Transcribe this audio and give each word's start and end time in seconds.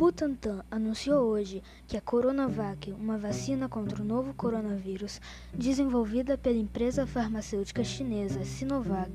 Butantan 0.00 0.64
anunciou 0.70 1.26
hoje 1.26 1.62
que 1.86 1.94
a 1.94 2.00
Coronavac, 2.00 2.90
uma 2.90 3.18
vacina 3.18 3.68
contra 3.68 4.00
o 4.00 4.04
novo 4.04 4.32
coronavírus 4.32 5.20
desenvolvida 5.52 6.38
pela 6.38 6.56
empresa 6.56 7.06
farmacêutica 7.06 7.84
chinesa 7.84 8.42
Sinovac, 8.42 9.12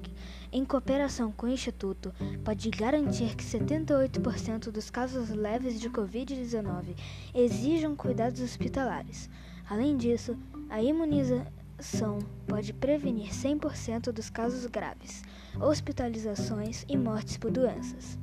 em 0.52 0.63
cooperação 0.63 1.32
com 1.32 1.48
o 1.48 1.50
Instituto, 1.50 2.13
pode 2.44 2.70
garantir 2.70 3.36
que 3.36 3.44
78% 3.44 4.70
dos 4.70 4.91
casos 4.91 5.32
leves 5.32 5.82
de 5.82 5.90
Covid-19 5.90 6.95
exijam 7.34 7.95
cuidados 7.95 8.40
hospitalares. 8.40 9.27
Além 9.67 9.98
disso, 9.98 10.38
a 10.70 10.84
imunização 10.84 12.20
pode 12.45 12.73
prevenir 12.73 13.31
100% 13.31 14.12
dos 14.12 14.30
casos 14.30 14.67
graves, 14.67 15.23
hospitalizações 15.59 16.86
e 16.88 16.95
mortes 16.95 17.38
por 17.38 17.49
doenças. 17.49 18.20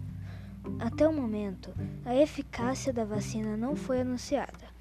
Até 0.79 1.07
o 1.07 1.13
momento, 1.13 1.73
a 2.05 2.15
eficácia 2.15 2.93
da 2.93 3.05
vacina 3.05 3.57
não 3.57 3.77
foi 3.77 4.01
anunciada. 4.01 4.73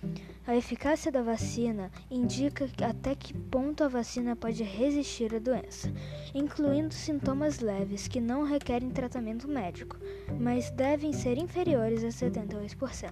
A 0.45 0.55
eficácia 0.55 1.11
da 1.11 1.21
vacina 1.21 1.91
indica 2.09 2.67
até 2.83 3.13
que 3.13 3.33
ponto 3.33 3.83
a 3.83 3.87
vacina 3.87 4.35
pode 4.35 4.63
resistir 4.63 5.33
à 5.35 5.39
doença, 5.39 5.93
incluindo 6.33 6.93
sintomas 6.93 7.59
leves 7.59 8.07
que 8.07 8.19
não 8.19 8.43
requerem 8.43 8.89
tratamento 8.89 9.47
médico, 9.47 9.97
mas 10.39 10.71
devem 10.71 11.13
ser 11.13 11.37
inferiores 11.37 12.03
a 12.03 12.07
78%. 12.07 13.11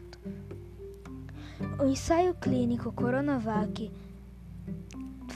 O 1.80 1.86
ensaio 1.86 2.34
clínico 2.34 2.92
Coronavac 2.92 3.92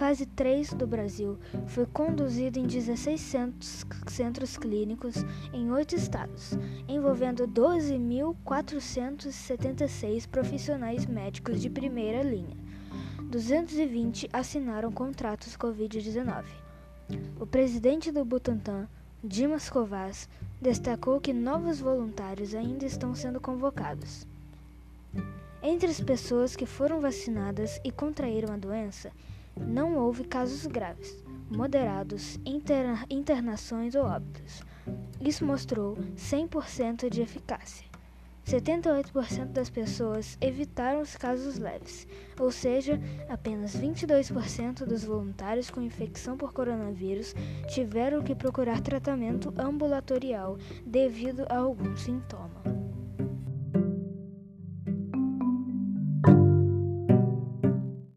fase 0.03 0.25
3 0.25 0.73
do 0.73 0.85
Brasil 0.85 1.39
foi 1.65 1.85
conduzido 1.85 2.59
em 2.59 2.67
16 2.67 3.21
centros, 3.21 3.85
centros 4.07 4.57
clínicos 4.57 5.15
em 5.53 5.71
oito 5.71 5.95
estados, 5.95 6.57
envolvendo 6.89 7.47
12.476 7.47 10.27
profissionais 10.27 11.05
médicos 11.05 11.61
de 11.61 11.69
primeira 11.69 12.21
linha. 12.21 12.57
220 13.29 14.29
assinaram 14.33 14.91
contratos 14.91 15.55
Covid-19. 15.55 16.43
O 17.39 17.47
presidente 17.47 18.11
do 18.11 18.25
Butantan, 18.25 18.89
Dimas 19.23 19.69
Covas, 19.69 20.27
destacou 20.61 21.21
que 21.21 21.31
novos 21.31 21.79
voluntários 21.79 22.53
ainda 22.53 22.85
estão 22.85 23.15
sendo 23.15 23.39
convocados. 23.39 24.27
Entre 25.61 25.89
as 25.89 26.01
pessoas 26.01 26.57
que 26.57 26.65
foram 26.65 26.99
vacinadas 26.99 27.79
e 27.85 27.91
contraíram 27.91 28.53
a 28.53 28.57
doença, 28.57 29.13
não 29.55 29.97
houve 29.97 30.23
casos 30.23 30.65
graves, 30.65 31.23
moderados, 31.49 32.39
interna 32.45 33.05
internações 33.09 33.95
ou 33.95 34.03
óbitos. 34.05 34.63
Isso 35.21 35.45
mostrou 35.45 35.95
100% 36.15 37.09
de 37.09 37.21
eficácia. 37.21 37.93
78% 38.45 39.53
das 39.53 39.69
pessoas 39.69 40.37
evitaram 40.41 41.01
os 41.01 41.15
casos 41.15 41.57
leves, 41.57 42.05
ou 42.37 42.51
seja, 42.51 42.99
apenas 43.29 43.75
22% 43.75 44.85
dos 44.85 45.05
voluntários 45.05 45.69
com 45.69 45.81
infecção 45.81 46.35
por 46.35 46.51
coronavírus 46.51 47.33
tiveram 47.69 48.21
que 48.21 48.35
procurar 48.35 48.81
tratamento 48.81 49.53
ambulatorial 49.57 50.57
devido 50.85 51.45
a 51.49 51.57
algum 51.57 51.95
sintoma. 51.95 52.62